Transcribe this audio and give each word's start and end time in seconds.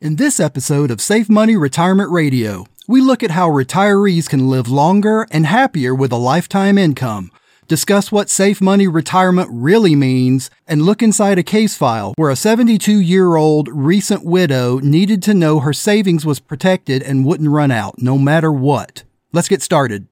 In 0.00 0.16
this 0.16 0.40
episode 0.40 0.90
of 0.90 0.98
Safe 0.98 1.28
Money 1.28 1.58
Retirement 1.58 2.10
Radio, 2.10 2.64
we 2.88 3.02
look 3.02 3.22
at 3.22 3.32
how 3.32 3.50
retirees 3.50 4.30
can 4.30 4.48
live 4.48 4.66
longer 4.66 5.26
and 5.30 5.44
happier 5.44 5.94
with 5.94 6.10
a 6.10 6.16
lifetime 6.16 6.78
income, 6.78 7.30
discuss 7.68 8.10
what 8.10 8.30
safe 8.30 8.62
money 8.62 8.88
retirement 8.88 9.50
really 9.52 9.94
means, 9.94 10.50
and 10.66 10.80
look 10.80 11.02
inside 11.02 11.38
a 11.38 11.42
case 11.42 11.76
file 11.76 12.14
where 12.16 12.30
a 12.30 12.34
72 12.34 12.98
year 12.98 13.36
old 13.36 13.68
recent 13.68 14.24
widow 14.24 14.78
needed 14.78 15.22
to 15.24 15.34
know 15.34 15.60
her 15.60 15.74
savings 15.74 16.24
was 16.24 16.40
protected 16.40 17.02
and 17.02 17.26
wouldn't 17.26 17.50
run 17.50 17.70
out 17.70 18.00
no 18.00 18.16
matter 18.16 18.50
what. 18.50 19.04
Let's 19.34 19.48
get 19.48 19.60
started. 19.60 20.08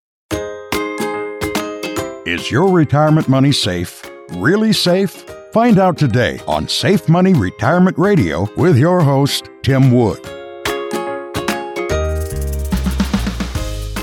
Is 2.27 2.51
your 2.51 2.71
retirement 2.71 3.27
money 3.27 3.53
safe? 3.53 4.05
Really 4.33 4.75
safe? 4.75 5.25
Find 5.59 5.81
out 5.81 5.99
today 5.99 6.39
on 6.47 6.69
Safe 6.69 7.09
Money 7.09 7.35
Retirement 7.35 7.99
Radio 7.99 8.49
with 8.57 8.79
your 8.79 9.01
host, 9.01 9.51
Tim 9.65 9.91
Wood. 9.91 10.21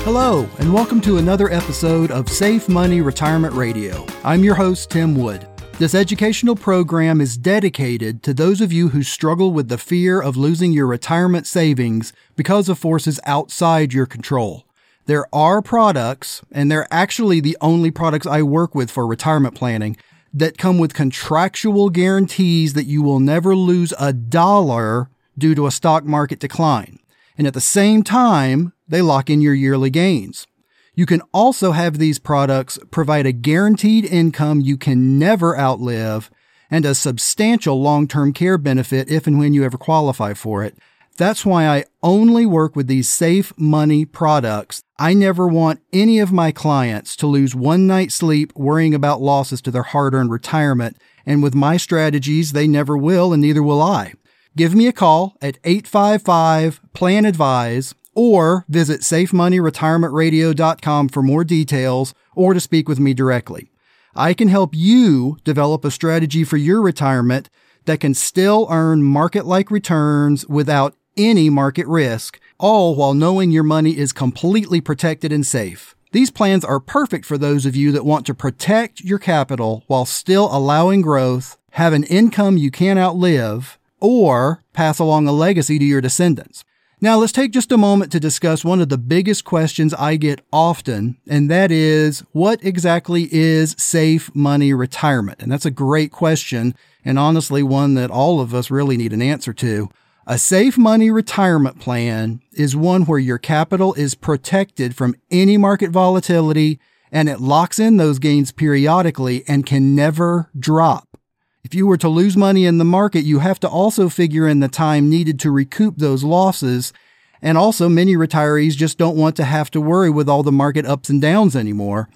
Hello, 0.04 0.46
and 0.58 0.74
welcome 0.74 1.00
to 1.00 1.16
another 1.16 1.50
episode 1.50 2.10
of 2.10 2.28
Safe 2.28 2.68
Money 2.68 3.00
Retirement 3.00 3.54
Radio. 3.54 4.04
I'm 4.22 4.44
your 4.44 4.54
host, 4.54 4.90
Tim 4.90 5.14
Wood. 5.14 5.48
This 5.78 5.94
educational 5.94 6.56
program 6.56 7.22
is 7.22 7.38
dedicated 7.38 8.22
to 8.24 8.34
those 8.34 8.60
of 8.60 8.70
you 8.70 8.90
who 8.90 9.02
struggle 9.02 9.50
with 9.50 9.70
the 9.70 9.78
fear 9.78 10.20
of 10.20 10.36
losing 10.36 10.72
your 10.72 10.86
retirement 10.86 11.46
savings 11.46 12.12
because 12.36 12.68
of 12.68 12.78
forces 12.78 13.18
outside 13.24 13.94
your 13.94 14.04
control. 14.04 14.66
There 15.06 15.24
are 15.34 15.62
products, 15.62 16.42
and 16.52 16.70
they're 16.70 16.88
actually 16.90 17.40
the 17.40 17.56
only 17.62 17.90
products 17.90 18.26
I 18.26 18.42
work 18.42 18.74
with 18.74 18.90
for 18.90 19.06
retirement 19.06 19.54
planning 19.54 19.96
that 20.36 20.58
come 20.58 20.76
with 20.76 20.92
contractual 20.92 21.88
guarantees 21.88 22.74
that 22.74 22.84
you 22.84 23.02
will 23.02 23.20
never 23.20 23.56
lose 23.56 23.94
a 23.98 24.12
dollar 24.12 25.08
due 25.38 25.54
to 25.54 25.66
a 25.66 25.70
stock 25.70 26.04
market 26.04 26.38
decline. 26.38 26.98
And 27.38 27.46
at 27.46 27.54
the 27.54 27.60
same 27.60 28.02
time, 28.02 28.74
they 28.86 29.00
lock 29.00 29.30
in 29.30 29.40
your 29.40 29.54
yearly 29.54 29.88
gains. 29.88 30.46
You 30.94 31.06
can 31.06 31.22
also 31.32 31.72
have 31.72 31.96
these 31.96 32.18
products 32.18 32.78
provide 32.90 33.24
a 33.24 33.32
guaranteed 33.32 34.04
income 34.04 34.60
you 34.60 34.76
can 34.76 35.18
never 35.18 35.58
outlive 35.58 36.30
and 36.70 36.84
a 36.84 36.94
substantial 36.94 37.80
long-term 37.80 38.34
care 38.34 38.58
benefit 38.58 39.10
if 39.10 39.26
and 39.26 39.38
when 39.38 39.54
you 39.54 39.64
ever 39.64 39.78
qualify 39.78 40.34
for 40.34 40.62
it. 40.62 40.76
That's 41.16 41.46
why 41.46 41.66
I 41.66 41.84
only 42.02 42.46
work 42.46 42.76
with 42.76 42.86
these 42.86 43.08
safe 43.08 43.52
money 43.56 44.04
products. 44.04 44.82
I 44.98 45.14
never 45.14 45.48
want 45.48 45.80
any 45.92 46.18
of 46.18 46.32
my 46.32 46.52
clients 46.52 47.16
to 47.16 47.26
lose 47.26 47.54
one 47.54 47.86
night's 47.86 48.14
sleep 48.14 48.52
worrying 48.54 48.94
about 48.94 49.20
losses 49.20 49.60
to 49.62 49.70
their 49.70 49.82
hard 49.82 50.14
earned 50.14 50.30
retirement. 50.30 50.96
And 51.24 51.42
with 51.42 51.54
my 51.54 51.76
strategies, 51.76 52.52
they 52.52 52.68
never 52.68 52.96
will, 52.96 53.32
and 53.32 53.42
neither 53.42 53.62
will 53.62 53.82
I. 53.82 54.14
Give 54.56 54.74
me 54.74 54.86
a 54.86 54.92
call 54.92 55.36
at 55.42 55.58
855 55.64 56.80
Plan 56.92 57.24
Advise 57.24 57.94
or 58.14 58.64
visit 58.68 59.02
safemoneyretirementradio.com 59.02 61.08
for 61.08 61.22
more 61.22 61.44
details 61.44 62.14
or 62.34 62.54
to 62.54 62.60
speak 62.60 62.88
with 62.88 62.98
me 62.98 63.12
directly. 63.12 63.70
I 64.14 64.32
can 64.32 64.48
help 64.48 64.74
you 64.74 65.36
develop 65.44 65.84
a 65.84 65.90
strategy 65.90 66.42
for 66.42 66.56
your 66.56 66.80
retirement 66.80 67.50
that 67.84 68.00
can 68.00 68.14
still 68.14 68.66
earn 68.70 69.02
market 69.02 69.44
like 69.44 69.70
returns 69.70 70.46
without 70.46 70.96
any 71.16 71.50
market 71.50 71.86
risk, 71.86 72.40
all 72.58 72.94
while 72.94 73.14
knowing 73.14 73.50
your 73.50 73.62
money 73.62 73.96
is 73.96 74.12
completely 74.12 74.80
protected 74.80 75.32
and 75.32 75.46
safe. 75.46 75.94
These 76.12 76.30
plans 76.30 76.64
are 76.64 76.80
perfect 76.80 77.24
for 77.24 77.36
those 77.36 77.66
of 77.66 77.76
you 77.76 77.92
that 77.92 78.06
want 78.06 78.26
to 78.26 78.34
protect 78.34 79.00
your 79.00 79.18
capital 79.18 79.84
while 79.86 80.06
still 80.06 80.48
allowing 80.50 81.02
growth, 81.02 81.58
have 81.72 81.92
an 81.92 82.04
income 82.04 82.56
you 82.56 82.70
can't 82.70 82.98
outlive, 82.98 83.78
or 84.00 84.62
pass 84.72 84.98
along 84.98 85.26
a 85.26 85.32
legacy 85.32 85.78
to 85.78 85.84
your 85.84 86.00
descendants. 86.00 86.64
Now, 86.98 87.18
let's 87.18 87.32
take 87.32 87.52
just 87.52 87.72
a 87.72 87.76
moment 87.76 88.10
to 88.12 88.20
discuss 88.20 88.64
one 88.64 88.80
of 88.80 88.88
the 88.88 88.96
biggest 88.96 89.44
questions 89.44 89.92
I 89.92 90.16
get 90.16 90.40
often, 90.50 91.18
and 91.28 91.50
that 91.50 91.70
is 91.70 92.20
what 92.32 92.64
exactly 92.64 93.28
is 93.30 93.76
safe 93.76 94.34
money 94.34 94.72
retirement? 94.72 95.42
And 95.42 95.52
that's 95.52 95.66
a 95.66 95.70
great 95.70 96.10
question, 96.10 96.74
and 97.04 97.18
honestly, 97.18 97.62
one 97.62 97.94
that 97.94 98.10
all 98.10 98.40
of 98.40 98.54
us 98.54 98.70
really 98.70 98.96
need 98.96 99.12
an 99.12 99.20
answer 99.20 99.52
to. 99.52 99.90
A 100.28 100.38
safe 100.38 100.76
money 100.76 101.08
retirement 101.08 101.78
plan 101.78 102.40
is 102.52 102.74
one 102.74 103.02
where 103.02 103.20
your 103.20 103.38
capital 103.38 103.94
is 103.94 104.16
protected 104.16 104.96
from 104.96 105.14
any 105.30 105.56
market 105.56 105.90
volatility 105.90 106.80
and 107.12 107.28
it 107.28 107.40
locks 107.40 107.78
in 107.78 107.96
those 107.96 108.18
gains 108.18 108.50
periodically 108.50 109.44
and 109.46 109.64
can 109.64 109.94
never 109.94 110.50
drop. 110.58 111.16
If 111.62 111.76
you 111.76 111.86
were 111.86 111.96
to 111.98 112.08
lose 112.08 112.36
money 112.36 112.64
in 112.64 112.78
the 112.78 112.84
market, 112.84 113.20
you 113.20 113.38
have 113.38 113.60
to 113.60 113.68
also 113.68 114.08
figure 114.08 114.48
in 114.48 114.58
the 114.58 114.66
time 114.66 115.08
needed 115.08 115.38
to 115.40 115.52
recoup 115.52 115.98
those 115.98 116.24
losses. 116.24 116.92
And 117.40 117.56
also, 117.56 117.88
many 117.88 118.16
retirees 118.16 118.76
just 118.76 118.98
don't 118.98 119.16
want 119.16 119.36
to 119.36 119.44
have 119.44 119.70
to 119.70 119.80
worry 119.80 120.10
with 120.10 120.28
all 120.28 120.42
the 120.42 120.50
market 120.50 120.86
ups 120.86 121.08
and 121.08 121.22
downs 121.22 121.54
anymore. 121.54 122.08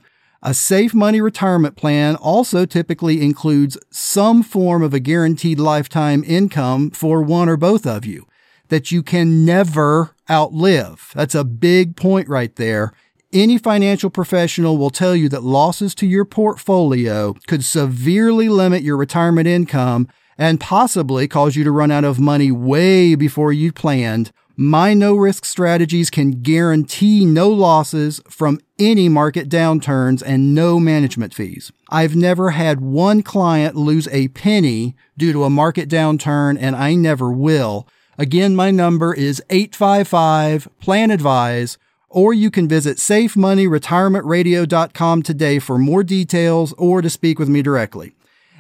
A 0.43 0.55
safe 0.55 0.95
money 0.95 1.21
retirement 1.21 1.77
plan 1.77 2.17
also 2.17 2.65
typically 2.65 3.21
includes 3.21 3.77
some 3.91 4.43
form 4.43 4.83
of 4.83 4.95
a 4.95 5.01
guaranteed 5.01 5.61
lifetime 5.61 6.25
income 6.27 6.91
for 6.93 7.21
one 7.21 7.51
or 7.51 7.59
both 7.59 7.87
of 7.87 8.07
you 8.07 8.27
that 8.69 8.91
you 8.91 9.03
can 9.03 9.45
never 9.45 10.15
outlive. 10.31 11.11
That's 11.15 11.35
a 11.35 11.45
big 11.45 11.95
point 11.95 12.27
right 12.27 12.57
there. 12.57 12.95
Any 13.35 13.59
financial 13.59 14.09
professional 14.09 14.79
will 14.79 14.89
tell 14.89 15.15
you 15.15 15.29
that 15.29 15.43
losses 15.45 15.95
to 15.97 16.07
your 16.07 16.25
portfolio 16.25 17.35
could 17.47 17.63
severely 17.63 18.49
limit 18.49 18.83
your 18.83 18.97
retirement 18.97 19.47
income 19.47 20.09
and 20.39 20.59
possibly 20.59 21.29
cause 21.29 21.55
you 21.55 21.65
to 21.65 21.71
run 21.71 21.91
out 21.91 22.05
of 22.05 22.19
money 22.19 22.51
way 22.51 23.15
before 23.15 23.53
you 23.53 23.73
planned 23.73 24.33
my 24.63 24.93
no 24.93 25.15
risk 25.15 25.47
strategies 25.47 26.11
can 26.11 26.43
guarantee 26.43 27.25
no 27.25 27.49
losses 27.49 28.21
from 28.29 28.61
any 28.79 29.09
market 29.09 29.49
downturns 29.49 30.23
and 30.27 30.55
no 30.55 30.79
management 30.79 31.33
fees. 31.33 31.73
I've 31.89 32.15
never 32.15 32.51
had 32.51 32.83
one 32.83 33.23
client 33.23 33.75
lose 33.75 34.07
a 34.09 34.29
penny 34.29 34.95
due 35.17 35.33
to 35.33 35.45
a 35.45 35.51
market 35.51 35.89
downturn 35.89 36.59
and 36.61 36.77
I 36.77 36.95
never 36.95 37.33
will. 37.33 37.89
Again, 38.19 38.55
my 38.55 38.71
number 38.71 39.15
is 39.15 39.43
855 39.49 40.69
Plan 40.79 41.11
Advise 41.11 41.79
or 42.11 42.35
you 42.35 42.51
can 42.51 42.69
visit 42.69 42.99
safemoneyretirementradio.com 42.99 45.23
today 45.23 45.59
for 45.59 45.79
more 45.79 46.03
details 46.03 46.75
or 46.75 47.01
to 47.01 47.09
speak 47.09 47.39
with 47.39 47.49
me 47.49 47.63
directly. 47.63 48.13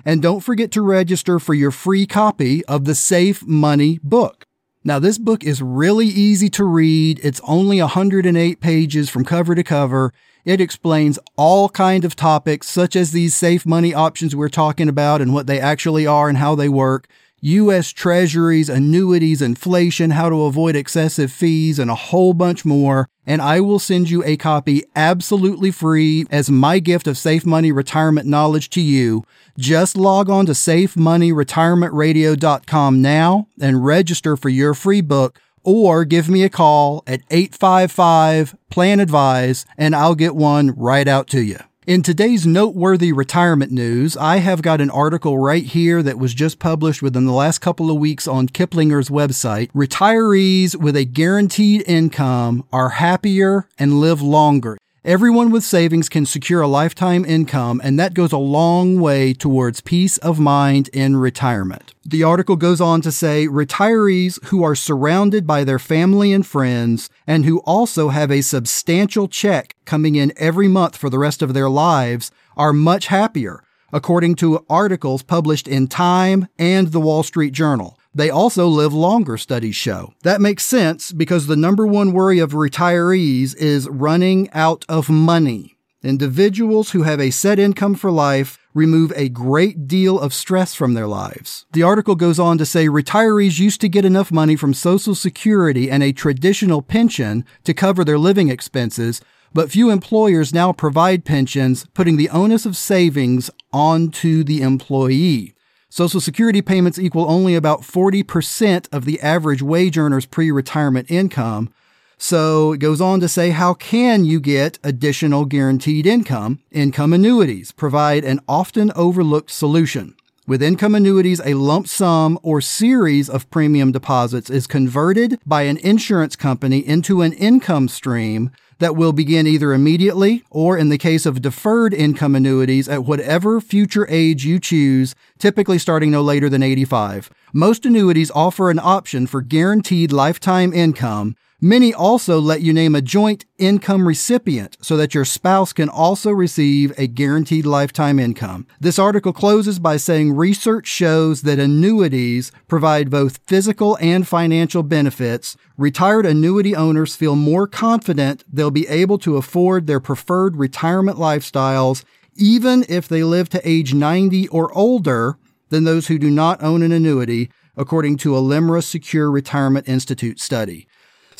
And 0.06 0.22
don't 0.22 0.40
forget 0.40 0.70
to 0.70 0.80
register 0.80 1.38
for 1.38 1.52
your 1.52 1.70
free 1.70 2.06
copy 2.06 2.64
of 2.64 2.86
the 2.86 2.94
Safe 2.94 3.46
Money 3.46 4.00
book. 4.02 4.46
Now, 4.82 4.98
this 4.98 5.18
book 5.18 5.44
is 5.44 5.60
really 5.60 6.06
easy 6.06 6.48
to 6.50 6.64
read. 6.64 7.20
It's 7.22 7.42
only 7.46 7.80
108 7.80 8.60
pages 8.60 9.10
from 9.10 9.26
cover 9.26 9.54
to 9.54 9.62
cover. 9.62 10.14
It 10.46 10.58
explains 10.58 11.18
all 11.36 11.68
kind 11.68 12.02
of 12.02 12.16
topics 12.16 12.66
such 12.66 12.96
as 12.96 13.12
these 13.12 13.36
safe 13.36 13.66
money 13.66 13.92
options 13.92 14.34
we're 14.34 14.48
talking 14.48 14.88
about 14.88 15.20
and 15.20 15.34
what 15.34 15.46
they 15.46 15.60
actually 15.60 16.06
are 16.06 16.30
and 16.30 16.38
how 16.38 16.54
they 16.54 16.70
work. 16.70 17.08
U.S. 17.40 17.90
treasuries, 17.90 18.68
annuities, 18.68 19.40
inflation, 19.40 20.10
how 20.10 20.28
to 20.28 20.42
avoid 20.42 20.76
excessive 20.76 21.32
fees, 21.32 21.78
and 21.78 21.90
a 21.90 21.94
whole 21.94 22.34
bunch 22.34 22.64
more. 22.64 23.08
And 23.26 23.40
I 23.40 23.60
will 23.60 23.78
send 23.78 24.10
you 24.10 24.22
a 24.24 24.36
copy 24.36 24.84
absolutely 24.94 25.70
free 25.70 26.26
as 26.30 26.50
my 26.50 26.80
gift 26.80 27.06
of 27.06 27.16
safe 27.16 27.46
money 27.46 27.72
retirement 27.72 28.26
knowledge 28.26 28.68
to 28.70 28.80
you. 28.80 29.24
Just 29.58 29.96
log 29.96 30.28
on 30.28 30.46
to 30.46 30.52
safemoneyretirementradio.com 30.52 33.02
now 33.02 33.46
and 33.60 33.84
register 33.84 34.36
for 34.36 34.48
your 34.48 34.74
free 34.74 35.00
book 35.00 35.40
or 35.62 36.04
give 36.04 36.28
me 36.28 36.42
a 36.42 36.50
call 36.50 37.04
at 37.06 37.20
855 37.30 38.56
Plan 38.70 39.00
Advise 39.00 39.66
and 39.78 39.94
I'll 39.94 40.14
get 40.14 40.34
one 40.34 40.72
right 40.76 41.06
out 41.06 41.26
to 41.28 41.42
you. 41.42 41.58
In 41.86 42.02
today's 42.02 42.46
noteworthy 42.46 43.10
retirement 43.10 43.72
news, 43.72 44.14
I 44.14 44.36
have 44.36 44.60
got 44.60 44.82
an 44.82 44.91
article 44.91 45.38
right 45.38 45.64
here 45.64 46.02
that 46.02 46.18
was 46.18 46.34
just 46.34 46.58
published 46.58 47.00
within 47.00 47.24
the 47.24 47.32
last 47.32 47.60
couple 47.60 47.91
of 47.91 47.96
weeks 47.96 48.28
on 48.28 48.48
Kiplinger's 48.48 49.08
website. 49.08 49.72
Retirees 49.72 50.76
with 50.76 50.94
a 50.94 51.06
guaranteed 51.06 51.82
income 51.86 52.66
are 52.71 52.91
happier 52.91 53.66
and 53.78 53.98
live 53.98 54.21
longer. 54.21 54.77
Everyone 55.04 55.50
with 55.50 55.64
savings 55.64 56.10
can 56.10 56.26
secure 56.26 56.60
a 56.60 56.68
lifetime 56.68 57.24
income, 57.24 57.80
and 57.82 57.98
that 57.98 58.12
goes 58.12 58.32
a 58.32 58.36
long 58.36 59.00
way 59.00 59.32
towards 59.32 59.80
peace 59.80 60.18
of 60.18 60.38
mind 60.38 60.88
in 60.92 61.16
retirement. 61.16 61.94
The 62.04 62.22
article 62.22 62.56
goes 62.56 62.82
on 62.82 63.00
to 63.00 63.10
say 63.10 63.47
retirees 63.47 64.38
who 64.48 64.62
are 64.62 64.74
surrounded 64.74 65.47
by 65.47 65.64
their 65.64 65.78
family 65.78 66.34
and 66.34 66.47
friends 66.47 67.08
and 67.26 67.47
who 67.47 67.60
also 67.60 68.10
have 68.10 68.30
a 68.30 68.42
substantial 68.42 69.26
check 69.26 69.74
coming 69.86 70.16
in 70.16 70.34
every 70.36 70.68
month 70.68 70.98
for 70.98 71.08
the 71.08 71.18
rest 71.18 71.41
of 71.41 71.54
their 71.54 71.70
lives 71.70 72.30
are 72.54 72.74
much 72.74 73.06
happier, 73.06 73.64
according 73.94 74.34
to 74.34 74.66
articles 74.68 75.22
published 75.22 75.66
in 75.66 75.88
Time 75.88 76.46
and 76.58 76.88
the 76.88 77.00
Wall 77.00 77.22
Street 77.22 77.54
Journal. 77.54 77.98
They 78.15 78.30
also 78.30 78.66
live 78.66 78.92
longer, 78.92 79.36
studies 79.36 79.77
show. 79.77 80.15
That 80.22 80.41
makes 80.41 80.65
sense 80.65 81.12
because 81.12 81.47
the 81.47 81.57
number 81.57 81.86
one 81.86 82.12
worry 82.12 82.41
of 82.41 82.53
retirees 82.53 83.54
is 83.57 83.89
running 83.89 84.51
out 84.53 84.84
of 84.89 85.09
money. 85.09 85.77
Individuals 86.03 86.92
who 86.92 87.03
have 87.03 87.21
a 87.21 87.30
set 87.30 87.59
income 87.59 87.95
for 87.95 88.10
life 88.10 88.59
remove 88.72 89.12
a 89.15 89.28
great 89.28 89.86
deal 89.86 90.18
of 90.18 90.33
stress 90.33 90.74
from 90.74 90.95
their 90.95 91.07
lives. 91.07 91.66
The 91.72 91.83
article 91.83 92.15
goes 92.15 92.39
on 92.39 92.57
to 92.59 92.66
say 92.66 92.86
retirees 92.86 93.60
used 93.60 93.80
to 93.83 93.89
get 93.89 94.04
enough 94.04 94.33
money 94.33 94.56
from 94.56 94.72
Social 94.72 95.15
Security 95.15 95.91
and 95.91 96.03
a 96.03 96.13
traditional 96.13 96.80
pension 96.80 97.45
to 97.65 97.74
cover 97.74 98.03
their 98.03 98.18
living 98.18 98.48
expenses, 98.48 99.21
but 99.53 99.71
few 99.71 99.91
employers 99.91 100.54
now 100.54 100.72
provide 100.72 101.24
pensions, 101.24 101.86
putting 101.92 102.16
the 102.16 102.30
onus 102.30 102.65
of 102.65 102.78
savings 102.78 103.51
onto 103.72 104.42
the 104.42 104.63
employee. 104.63 105.54
Social 105.92 106.21
Security 106.21 106.63
payments 106.63 107.01
equal 107.01 107.28
only 107.28 107.57
about 107.57 107.81
40% 107.81 108.87
of 108.92 109.04
the 109.04 109.21
average 109.21 109.60
wage 109.60 109.98
earner's 109.98 110.25
pre 110.25 110.53
retirement 110.53 111.10
income, 111.10 111.69
so 112.16 112.75
it 112.75 112.78
goes 112.78 113.01
on 113.01 113.19
to 113.21 113.28
say, 113.28 113.51
how 113.51 113.75
can 113.75 114.25
you 114.25 114.39
get 114.39 114.78
additional 114.84 115.47
guaranteed 115.47 116.07
income? 116.07 116.60
Income 116.71 117.15
annuities 117.15 117.72
provide 117.72 118.25
an 118.25 118.39
often 118.47 118.92
overlooked 118.95 119.51
solution. 119.51 120.15
With 120.47 120.63
income 120.63 120.95
annuities, 120.95 121.41
a 121.45 121.54
lump 121.54 121.89
sum 121.89 122.39
or 122.45 122.60
series 122.60 123.28
of 123.28 123.51
premium 123.51 123.91
deposits 123.91 124.48
is 124.48 124.69
converted 124.69 125.41
by 125.45 125.63
an 125.63 125.78
insurance 125.78 126.37
company 126.37 126.78
into 126.78 127.22
an 127.22 127.33
income 127.33 127.89
stream 127.89 128.53
that 128.80 128.97
will 128.97 129.12
begin 129.12 129.47
either 129.47 129.72
immediately 129.72 130.42
or, 130.50 130.77
in 130.77 130.88
the 130.88 130.98
case 130.98 131.24
of 131.24 131.41
deferred 131.41 131.94
income 131.94 132.34
annuities, 132.34 132.88
at 132.88 133.04
whatever 133.04 133.60
future 133.60 134.06
age 134.10 134.44
you 134.44 134.59
choose, 134.59 135.15
typically 135.38 135.78
starting 135.78 136.10
no 136.10 136.22
later 136.22 136.48
than 136.48 136.62
85. 136.62 137.30
Most 137.52 137.84
annuities 137.84 138.30
offer 138.30 138.70
an 138.70 138.78
option 138.78 139.26
for 139.26 139.42
guaranteed 139.42 140.12
lifetime 140.12 140.72
income 140.72 141.36
Many 141.62 141.92
also 141.92 142.41
let 142.41 142.62
you 142.62 142.72
name 142.72 142.94
a 142.94 143.02
joint 143.02 143.44
income 143.58 144.08
recipient 144.08 144.78
so 144.80 144.97
that 144.97 145.14
your 145.14 145.26
spouse 145.26 145.74
can 145.74 145.91
also 145.91 146.30
receive 146.30 146.91
a 146.97 147.06
guaranteed 147.06 147.66
lifetime 147.66 148.18
income. 148.18 148.66
This 148.80 148.98
article 148.98 149.34
closes 149.34 149.78
by 149.78 149.98
saying 149.98 150.32
research 150.32 150.86
shows 150.86 151.42
that 151.42 151.58
annuities 151.58 152.50
provide 152.66 153.10
both 153.10 153.41
physical 153.47 153.98
and 154.00 154.26
financial 154.26 154.82
benefits. 154.82 155.54
Retired 155.76 156.24
annuity 156.24 156.74
owners 156.74 157.14
feel 157.14 157.36
more 157.36 157.66
confident 157.66 158.42
they'll 158.50 158.70
be 158.70 158.88
able 158.88 159.18
to 159.18 159.36
afford 159.36 159.86
their 159.86 160.00
preferred 160.00 160.56
retirement 160.56 161.18
lifestyles 161.18 162.04
even 162.36 162.86
if 162.88 163.06
they 163.06 163.22
live 163.22 163.50
to 163.50 163.68
age 163.68 163.92
90 163.92 164.48
or 164.48 164.72
older 164.72 165.36
than 165.70 165.84
those 165.84 166.06
who 166.08 166.18
do 166.18 166.30
not 166.30 166.62
own 166.62 166.82
an 166.82 166.92
annuity, 166.92 167.50
according 167.76 168.18
to 168.18 168.36
a 168.36 168.40
LIMRA 168.40 168.84
Secure 168.84 169.30
Retirement 169.30 169.88
Institute 169.88 170.38
study. 170.38 170.86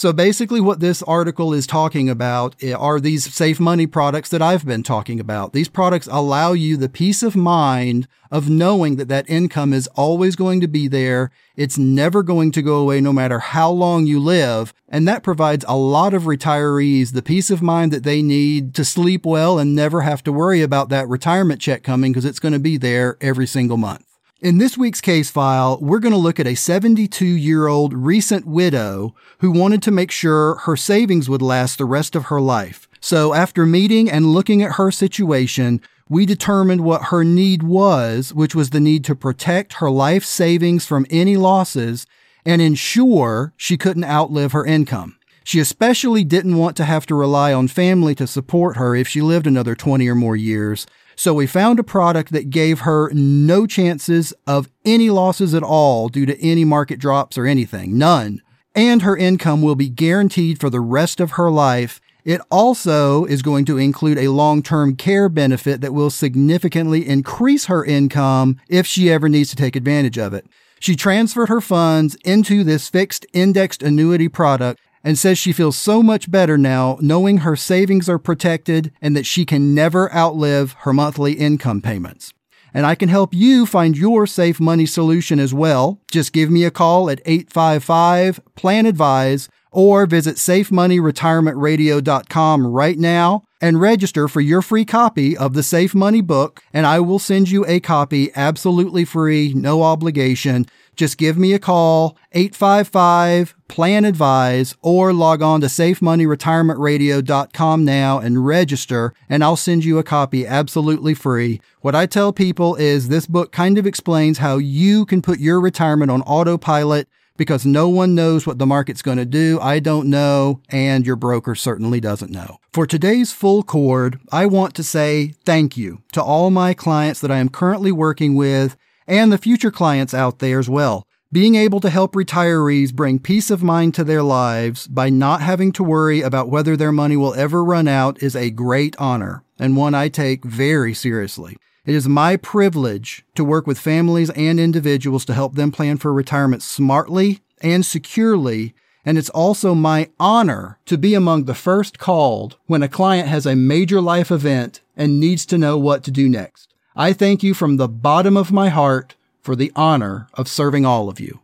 So 0.01 0.15
basically, 0.15 0.63
what 0.63 0.81
this 0.81 1.03
article 1.03 1.53
is 1.53 1.67
talking 1.67 2.09
about 2.09 2.57
eh, 2.63 2.73
are 2.73 3.01
these 3.01 3.35
safe 3.35 3.61
money 3.61 3.87
products 3.87 4.31
that 4.31 4.41
I've 4.41 4.65
been 4.65 4.83
talking 4.83 5.21
about. 5.21 5.53
These 5.53 5.69
products 5.69 6.09
allow 6.11 6.55
you 6.55 6.79
the 6.79 6.89
peace 6.89 7.23
of 7.23 7.37
mind 7.37 8.09
of 8.31 8.49
knowing 8.49 8.97
that 8.97 9.09
that 9.09 9.29
income 9.29 9.75
is 9.75 9.89
always 9.89 10.37
going 10.37 10.63
to 10.63 10.69
be 10.69 10.89
there. 10.89 11.31
It's 11.55 11.77
never 11.77 12.23
going 12.23 12.51
to 12.53 12.63
go 12.63 12.77
away 12.77 13.03
no 13.03 13.13
matter 13.13 13.41
how 13.41 13.71
long 13.71 14.07
you 14.07 14.21
live. 14.21 14.73
And 14.89 15.07
that 15.07 15.23
provides 15.23 15.67
a 15.69 15.77
lot 15.77 16.15
of 16.15 16.23
retirees 16.23 17.13
the 17.13 17.21
peace 17.21 17.51
of 17.51 17.61
mind 17.61 17.93
that 17.93 18.03
they 18.03 18.23
need 18.23 18.75
to 18.77 18.87
sleep 18.87 19.27
well 19.27 19.59
and 19.59 19.75
never 19.75 20.01
have 20.01 20.25
to 20.25 20.33
worry 20.33 20.63
about 20.63 20.89
that 20.89 21.09
retirement 21.11 21.61
check 21.61 21.83
coming 21.83 22.13
because 22.13 22.25
it's 22.25 22.41
going 22.41 22.55
to 22.55 22.59
be 22.59 22.79
there 22.79 23.19
every 23.21 23.47
single 23.47 23.77
month. 23.77 24.10
In 24.43 24.57
this 24.57 24.79
week's 24.79 25.03
case 25.03 25.31
file, 25.31 25.79
we're 25.83 25.99
going 25.99 26.15
to 26.15 26.19
look 26.19 26.41
at 26.41 26.47
a 26.47 26.55
72 26.55 27.27
year 27.27 27.67
old 27.67 27.93
recent 27.93 28.47
widow 28.47 29.15
who 29.41 29.51
wanted 29.51 29.83
to 29.83 29.91
make 29.91 30.11
sure 30.11 30.55
her 30.61 30.77
savings 30.77 31.29
would 31.29 31.43
last 31.43 31.77
the 31.77 31.85
rest 31.85 32.17
of 32.17 32.27
her 32.27 32.41
life. 32.41 32.89
So 33.01 33.35
after 33.35 33.67
meeting 33.67 34.11
and 34.11 34.33
looking 34.33 34.63
at 34.63 34.77
her 34.77 34.91
situation, 34.91 35.83
we 36.09 36.25
determined 36.25 36.81
what 36.81 37.05
her 37.05 37.23
need 37.23 37.63
was, 37.63 38.33
which 38.33 38.55
was 38.55 38.71
the 38.71 38.81
need 38.81 39.05
to 39.05 39.15
protect 39.15 39.75
her 39.75 39.91
life 39.91 40.25
savings 40.25 40.87
from 40.87 41.05
any 41.11 41.37
losses 41.37 42.07
and 42.43 42.63
ensure 42.63 43.53
she 43.59 43.77
couldn't 43.77 44.05
outlive 44.05 44.53
her 44.53 44.65
income. 44.65 45.19
She 45.45 45.59
especially 45.59 46.25
didn't 46.25 46.57
want 46.57 46.79
to 46.79 46.87
have 46.87 47.05
to 47.07 47.15
rely 47.15 47.53
on 47.53 47.69
family 47.69 48.15
to 48.15 48.27
support 48.27 48.79
her 48.79 48.95
if 48.95 49.07
she 49.07 49.21
lived 49.21 49.47
another 49.47 49.75
20 49.75 50.09
or 50.09 50.15
more 50.15 50.37
years. 50.37 50.87
So 51.21 51.35
we 51.35 51.47
found 51.47 51.79
a 51.79 51.85
product 51.85 52.33
that 52.33 52.49
gave 52.49 52.81
her 52.81 53.11
no 53.13 53.67
chances 53.67 54.33
of 54.47 54.71
any 54.87 55.11
losses 55.11 55.53
at 55.53 55.63
all 55.63 56.09
due 56.09 56.25
to 56.25 56.41
any 56.43 56.65
market 56.65 56.99
drops 56.99 57.37
or 57.37 57.45
anything. 57.45 57.99
None. 57.99 58.41
And 58.75 59.03
her 59.03 59.19
income 59.19 59.61
will 59.61 59.75
be 59.75 59.91
guaranteed 59.91 60.59
for 60.59 60.71
the 60.71 60.81
rest 60.81 61.21
of 61.21 61.33
her 61.33 61.51
life. 61.51 62.01
It 62.25 62.41
also 62.51 63.27
is 63.27 63.43
going 63.43 63.67
to 63.67 63.77
include 63.77 64.17
a 64.17 64.29
long-term 64.29 64.97
care 64.97 65.29
benefit 65.29 65.83
that 65.83 65.93
will 65.93 66.09
significantly 66.09 67.07
increase 67.07 67.67
her 67.67 67.85
income 67.85 68.59
if 68.71 68.87
she 68.87 69.13
ever 69.13 69.29
needs 69.29 69.51
to 69.51 69.57
take 69.57 69.77
advantage 69.77 70.17
of 70.17 70.33
it. 70.33 70.47
She 70.79 70.97
transferred 70.97 71.51
her 71.51 71.61
funds 71.61 72.15
into 72.25 72.65
this 72.65 72.89
fixed 72.89 73.27
indexed 73.35 73.83
annuity 73.83 74.29
product 74.29 74.81
and 75.03 75.19
says 75.19 75.39
she 75.39 75.53
feels 75.53 75.77
so 75.77 76.03
much 76.03 76.31
better 76.31 76.59
now 76.59 76.99
knowing 77.01 77.39
her 77.39 77.57
savings 77.57 78.07
are 78.09 78.19
protected 78.19 78.93
and 79.01 79.17
that 79.17 79.27
she 79.27 79.45
can 79.45 79.75
never 79.75 80.15
outlive 80.15 80.77
her 80.81 80.93
monthly 80.93 81.33
income 81.35 81.81
payments. 81.81 82.33
And 82.73 82.87
I 82.87 82.95
can 82.95 83.09
help 83.09 83.35
you 83.35 83.67
find 83.67 83.99
your 83.99 84.25
safe 84.27 84.61
money 84.61 84.87
solution 84.87 85.41
as 85.41 85.53
well. 85.53 86.01
Just 86.11 86.33
give 86.33 86.51
me 86.51 86.65
a 86.65 86.71
call 86.71 87.11
at 87.11 87.21
855 87.25 88.41
Plan 88.55 88.87
Advise 88.87 89.49
or 89.73 90.07
visit 90.07 90.37
safemoneyretirementradio.com 90.37 92.67
right 92.67 92.99
now 92.99 93.43
and 93.61 93.81
register 93.81 94.29
for 94.29 94.41
your 94.41 94.63
free 94.63 94.85
copy 94.85 95.37
of 95.37 95.55
the 95.55 95.63
Safe 95.63 95.95
Money 95.95 96.21
book, 96.21 96.63
and 96.73 96.87
I 96.87 97.01
will 97.01 97.19
send 97.19 97.51
you 97.51 97.65
a 97.67 97.81
copy 97.81 98.31
absolutely 98.35 99.05
free, 99.05 99.53
no 99.55 99.83
obligation. 99.83 100.67
Just 100.97 101.19
give 101.19 101.39
me 101.39 101.53
a 101.53 101.59
call, 101.59 102.17
855 102.33 103.55
Plan 103.69 104.05
Advise, 104.05 104.75
or 104.83 105.13
log 105.13 105.43
on 105.43 105.61
to 105.63 105.69
safemoneyretirementradio.com 105.69 107.85
now 107.85 108.19
and 108.19 108.45
register, 108.45 109.15
and 109.29 109.45
I'll 109.45 109.57
send 109.57 109.85
you 109.85 109.99
a 109.99 110.03
copy 110.03 110.45
absolutely 110.47 111.15
free. 111.15 111.61
What 111.81 111.95
I 111.95 112.07
tell 112.07 112.33
people 112.33 112.75
is 112.77 113.09
this 113.09 113.27
book 113.27 113.53
kind 113.53 113.79
of 113.79 113.87
explains 113.87 114.39
how 114.39 114.57
you 114.59 115.07
can 115.07 115.23
put 115.23 115.39
your 115.39 115.61
retirement 115.61 116.11
on 116.11 116.23
autopilot 116.23 117.09
because 117.41 117.65
no 117.65 117.89
one 117.89 118.15
knows 118.15 118.47
what 118.47 118.59
the 118.59 118.67
market's 118.67 119.01
going 119.01 119.17
to 119.17 119.25
do. 119.25 119.59
I 119.63 119.79
don't 119.79 120.11
know, 120.11 120.61
and 120.69 121.07
your 121.07 121.17
broker 121.17 121.55
certainly 121.55 121.99
doesn't 121.99 122.31
know. 122.31 122.59
For 122.75 122.87
today's 122.87 123.33
full 123.33 123.63
chord, 123.63 124.21
I 124.31 124.45
want 124.45 124.75
to 124.75 124.83
say 124.83 125.33
thank 125.47 125.75
you 125.75 126.03
to 126.13 126.23
all 126.23 126.51
my 126.51 126.75
clients 126.75 127.19
that 127.21 127.31
I 127.31 127.39
am 127.39 127.49
currently 127.49 127.93
working 127.93 128.35
with 128.35 128.77
and 129.07 129.33
the 129.33 129.39
future 129.39 129.71
clients 129.71 130.13
out 130.13 130.41
there 130.41 130.59
as 130.59 130.69
well. 130.69 131.07
Being 131.33 131.55
able 131.55 131.81
to 131.81 131.89
help 131.89 132.13
retirees 132.13 132.93
bring 132.93 133.19
peace 133.19 133.51
of 133.51 133.63
mind 133.63 133.95
to 133.95 134.05
their 134.05 134.23
lives 134.23 134.87
by 134.87 135.09
not 135.09 135.41
having 135.41 135.73
to 135.73 135.83
worry 135.83 136.21
about 136.21 136.51
whether 136.51 136.77
their 136.77 136.93
money 136.93 137.17
will 137.17 137.33
ever 137.33 137.65
run 137.65 137.89
out 137.89 138.23
is 138.23 138.37
a 138.37 138.51
great 138.51 138.95
honor 138.99 139.45
and 139.59 139.79
one 139.79 139.95
I 139.95 140.11
take 140.11 140.45
very 140.45 140.93
seriously. 140.93 141.57
It 141.87 141.95
is 141.95 142.07
my 142.07 142.37
privilege 142.37 143.25
to 143.35 143.43
work 143.43 143.67
with 143.67 143.79
families 143.79 144.29
and 144.31 144.61
individuals 144.61 145.25
to 145.25 145.35
help 145.35 145.55
them 145.55 145.73
plan 145.73 145.97
for 145.97 146.13
retirement 146.13 146.63
smartly 146.63 147.41
and 147.63 147.87
securely. 147.87 148.75
And 149.03 149.17
it's 149.17 149.31
also 149.31 149.75
my 149.75 150.11
honor 150.21 150.79
to 150.85 150.99
be 150.99 151.15
among 151.15 151.45
the 151.45 151.55
first 151.55 151.99
called 151.99 152.59
when 152.67 152.83
a 152.83 152.89
client 152.89 153.29
has 153.29 153.47
a 153.47 153.57
major 153.57 154.03
life 154.03 154.31
event 154.31 154.83
and 154.95 155.19
needs 155.19 155.47
to 155.47 155.57
know 155.57 155.79
what 155.79 156.05
to 156.05 156.11
do 156.11 156.29
next. 156.29 156.75
I 156.95 157.15
thank 157.15 157.43
you 157.43 157.55
from 157.55 157.79
the 157.79 157.89
bottom 157.89 158.37
of 158.37 158.53
my 158.53 158.69
heart 158.69 159.15
for 159.41 159.57
the 159.57 159.73
honor 159.75 160.29
of 160.35 160.49
serving 160.49 160.85
all 160.85 161.09
of 161.09 161.19
you. 161.19 161.41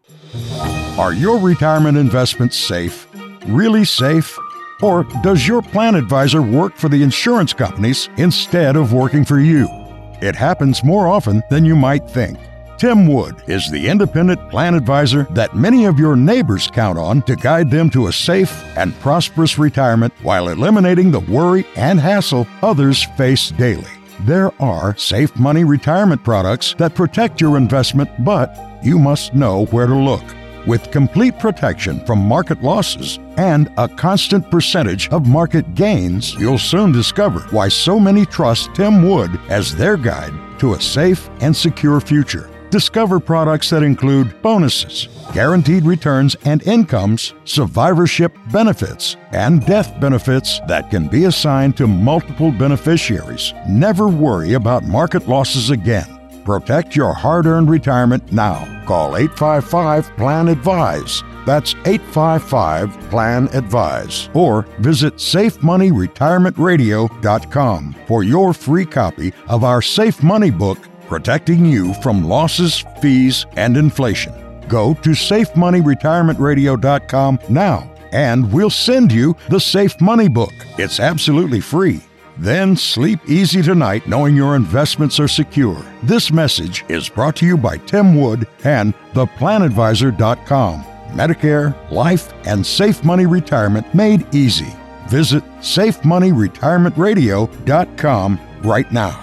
Are 0.98 1.14
your 1.14 1.38
retirement 1.38 1.96
investments 1.96 2.58
safe? 2.58 3.06
Really 3.46 3.86
safe? 3.86 4.38
Or 4.82 5.04
does 5.22 5.48
your 5.48 5.62
plan 5.62 5.94
advisor 5.94 6.42
work 6.42 6.76
for 6.76 6.90
the 6.90 7.02
insurance 7.02 7.54
companies 7.54 8.10
instead 8.18 8.76
of 8.76 8.92
working 8.92 9.24
for 9.24 9.40
you? 9.40 9.85
It 10.20 10.34
happens 10.34 10.84
more 10.84 11.08
often 11.08 11.42
than 11.50 11.64
you 11.64 11.76
might 11.76 12.08
think. 12.08 12.38
Tim 12.78 13.06
Wood 13.06 13.42
is 13.46 13.70
the 13.70 13.88
independent 13.88 14.50
plan 14.50 14.74
advisor 14.74 15.24
that 15.30 15.56
many 15.56 15.86
of 15.86 15.98
your 15.98 16.14
neighbors 16.14 16.70
count 16.70 16.98
on 16.98 17.22
to 17.22 17.34
guide 17.34 17.70
them 17.70 17.88
to 17.90 18.08
a 18.08 18.12
safe 18.12 18.62
and 18.76 18.98
prosperous 19.00 19.58
retirement 19.58 20.12
while 20.22 20.48
eliminating 20.48 21.10
the 21.10 21.20
worry 21.20 21.66
and 21.74 21.98
hassle 21.98 22.46
others 22.62 23.04
face 23.16 23.48
daily. 23.50 23.88
There 24.20 24.50
are 24.60 24.96
safe 24.96 25.34
money 25.36 25.64
retirement 25.64 26.22
products 26.22 26.74
that 26.78 26.94
protect 26.94 27.40
your 27.40 27.56
investment, 27.56 28.10
but 28.24 28.54
you 28.82 28.98
must 28.98 29.34
know 29.34 29.66
where 29.66 29.86
to 29.86 29.94
look. 29.94 30.22
With 30.66 30.90
complete 30.90 31.38
protection 31.38 32.04
from 32.04 32.26
market 32.26 32.60
losses 32.60 33.20
and 33.36 33.72
a 33.76 33.86
constant 33.86 34.50
percentage 34.50 35.08
of 35.10 35.28
market 35.28 35.76
gains, 35.76 36.34
you'll 36.34 36.58
soon 36.58 36.90
discover 36.90 37.40
why 37.50 37.68
so 37.68 38.00
many 38.00 38.26
trust 38.26 38.74
Tim 38.74 39.08
Wood 39.08 39.38
as 39.48 39.76
their 39.76 39.96
guide 39.96 40.32
to 40.58 40.74
a 40.74 40.80
safe 40.80 41.30
and 41.40 41.54
secure 41.54 42.00
future. 42.00 42.50
Discover 42.70 43.20
products 43.20 43.70
that 43.70 43.84
include 43.84 44.42
bonuses, 44.42 45.06
guaranteed 45.32 45.84
returns 45.84 46.34
and 46.44 46.60
incomes, 46.66 47.32
survivorship 47.44 48.36
benefits, 48.50 49.16
and 49.30 49.64
death 49.66 49.98
benefits 50.00 50.60
that 50.66 50.90
can 50.90 51.06
be 51.06 51.24
assigned 51.24 51.76
to 51.76 51.86
multiple 51.86 52.50
beneficiaries. 52.50 53.54
Never 53.68 54.08
worry 54.08 54.54
about 54.54 54.82
market 54.82 55.28
losses 55.28 55.70
again. 55.70 56.15
Protect 56.46 56.94
your 56.94 57.12
hard 57.12 57.46
earned 57.46 57.68
retirement 57.68 58.32
now. 58.32 58.64
Call 58.86 59.16
855 59.16 60.16
Plan 60.16 60.46
Advise. 60.46 61.24
That's 61.44 61.74
855 61.84 63.10
Plan 63.10 63.48
Advise. 63.52 64.30
Or 64.32 64.62
visit 64.78 65.16
SafeMoneyRetirementRadio.com 65.16 67.96
for 68.06 68.22
your 68.22 68.54
free 68.54 68.86
copy 68.86 69.32
of 69.48 69.64
our 69.64 69.82
Safe 69.82 70.22
Money 70.22 70.52
book, 70.52 70.78
protecting 71.08 71.66
you 71.66 71.92
from 71.94 72.28
losses, 72.28 72.84
fees, 73.02 73.44
and 73.56 73.76
inflation. 73.76 74.32
Go 74.68 74.94
to 74.94 75.10
SafeMoneyRetirementRadio.com 75.10 77.40
now 77.48 77.92
and 78.12 78.52
we'll 78.52 78.70
send 78.70 79.10
you 79.10 79.34
the 79.48 79.58
Safe 79.58 80.00
Money 80.00 80.28
book. 80.28 80.52
It's 80.78 81.00
absolutely 81.00 81.60
free. 81.60 82.02
Then 82.38 82.76
sleep 82.76 83.18
easy 83.26 83.62
tonight 83.62 84.06
knowing 84.06 84.36
your 84.36 84.56
investments 84.56 85.18
are 85.18 85.28
secure. 85.28 85.82
This 86.02 86.30
message 86.30 86.84
is 86.88 87.08
brought 87.08 87.36
to 87.36 87.46
you 87.46 87.56
by 87.56 87.78
Tim 87.78 88.20
Wood 88.20 88.46
and 88.64 88.92
theplanadvisor.com. 89.14 90.84
Medicare, 91.12 91.90
life, 91.90 92.34
and 92.46 92.66
safe 92.66 93.02
money 93.04 93.26
retirement 93.26 93.94
made 93.94 94.26
easy. 94.34 94.74
Visit 95.08 95.44
safemoneyretirementradio.com 95.60 98.40
right 98.62 98.92
now. 98.92 99.22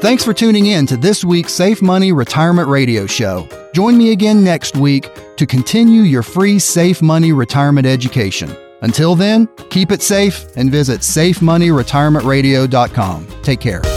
Thanks 0.00 0.24
for 0.24 0.32
tuning 0.32 0.66
in 0.66 0.86
to 0.86 0.96
this 0.96 1.24
week's 1.24 1.52
Safe 1.52 1.82
Money 1.82 2.12
Retirement 2.12 2.68
Radio 2.68 3.06
Show. 3.06 3.48
Join 3.72 3.98
me 3.98 4.12
again 4.12 4.44
next 4.44 4.76
week 4.76 5.10
to 5.36 5.46
continue 5.46 6.02
your 6.02 6.22
free 6.22 6.58
Safe 6.58 7.02
Money 7.02 7.32
Retirement 7.32 7.86
education. 7.86 8.54
Until 8.82 9.14
then, 9.14 9.48
keep 9.70 9.90
it 9.90 10.02
safe 10.02 10.54
and 10.56 10.70
visit 10.70 11.00
safemoneyretirementradio.com. 11.00 13.26
Take 13.42 13.60
care. 13.60 13.95